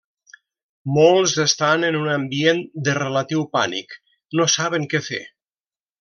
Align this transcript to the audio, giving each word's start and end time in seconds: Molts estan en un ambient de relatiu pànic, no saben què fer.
Molts 0.95 1.33
estan 1.43 1.85
en 1.91 1.97
un 1.99 2.09
ambient 2.15 2.63
de 2.87 2.95
relatiu 3.01 3.43
pànic, 3.59 3.93
no 4.41 4.47
saben 4.59 4.89
què 4.95 5.03
fer. 5.11 5.21